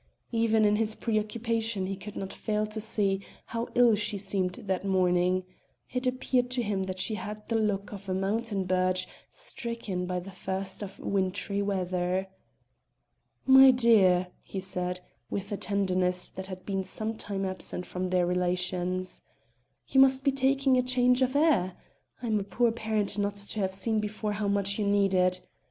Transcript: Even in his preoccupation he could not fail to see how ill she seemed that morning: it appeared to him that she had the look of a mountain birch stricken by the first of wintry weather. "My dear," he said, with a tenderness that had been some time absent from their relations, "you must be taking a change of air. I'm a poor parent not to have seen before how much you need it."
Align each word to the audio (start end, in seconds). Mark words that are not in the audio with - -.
Even 0.31 0.65
in 0.65 0.77
his 0.77 0.95
preoccupation 0.95 1.85
he 1.85 1.95
could 1.95 2.15
not 2.15 2.33
fail 2.33 2.65
to 2.65 2.81
see 2.81 3.21
how 3.45 3.67
ill 3.75 3.93
she 3.93 4.17
seemed 4.17 4.55
that 4.55 4.83
morning: 4.83 5.43
it 5.93 6.07
appeared 6.07 6.49
to 6.49 6.63
him 6.63 6.81
that 6.85 6.97
she 6.97 7.13
had 7.13 7.47
the 7.49 7.55
look 7.55 7.93
of 7.93 8.09
a 8.09 8.13
mountain 8.15 8.63
birch 8.63 9.07
stricken 9.29 10.07
by 10.07 10.19
the 10.19 10.31
first 10.31 10.81
of 10.81 10.97
wintry 10.97 11.61
weather. 11.61 12.25
"My 13.45 13.69
dear," 13.69 14.29
he 14.41 14.59
said, 14.59 15.01
with 15.29 15.51
a 15.51 15.57
tenderness 15.57 16.29
that 16.29 16.47
had 16.47 16.65
been 16.65 16.83
some 16.83 17.15
time 17.15 17.45
absent 17.45 17.85
from 17.85 18.09
their 18.09 18.25
relations, 18.25 19.21
"you 19.87 20.01
must 20.01 20.23
be 20.23 20.31
taking 20.31 20.77
a 20.77 20.81
change 20.81 21.21
of 21.21 21.35
air. 21.35 21.73
I'm 22.23 22.39
a 22.39 22.43
poor 22.43 22.71
parent 22.71 23.19
not 23.19 23.35
to 23.35 23.59
have 23.59 23.75
seen 23.75 23.99
before 23.99 24.33
how 24.33 24.47
much 24.47 24.79
you 24.79 24.87
need 24.87 25.13
it." 25.13 25.45